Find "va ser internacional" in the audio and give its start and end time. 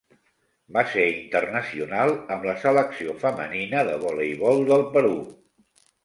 0.75-2.13